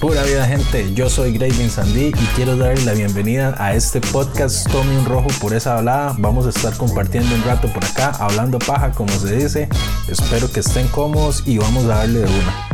Pura 0.00 0.22
vida 0.22 0.46
gente, 0.46 0.94
yo 0.94 1.10
soy 1.10 1.34
Gravin 1.34 1.68
Sandy 1.68 2.06
y 2.06 2.26
quiero 2.34 2.56
darle 2.56 2.82
la 2.86 2.94
bienvenida 2.94 3.54
a 3.58 3.74
este 3.74 4.00
podcast 4.00 4.66
Tome 4.72 4.98
un 4.98 5.04
rojo 5.04 5.28
por 5.42 5.52
esa 5.52 5.76
hablada. 5.76 6.14
Vamos 6.16 6.46
a 6.46 6.48
estar 6.48 6.74
compartiendo 6.78 7.34
un 7.34 7.44
rato 7.44 7.68
por 7.70 7.84
acá, 7.84 8.12
hablando 8.18 8.58
paja 8.58 8.92
como 8.92 9.12
se 9.12 9.36
dice. 9.36 9.68
Espero 10.08 10.50
que 10.50 10.60
estén 10.60 10.88
cómodos 10.88 11.42
y 11.44 11.58
vamos 11.58 11.84
a 11.84 11.96
darle 11.98 12.20
de 12.20 12.24
una. 12.24 12.69